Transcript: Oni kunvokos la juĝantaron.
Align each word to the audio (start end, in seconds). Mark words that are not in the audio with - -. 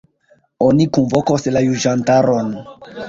Oni 0.67 0.87
kunvokos 0.97 1.45
la 1.57 1.63
juĝantaron. 1.67 2.51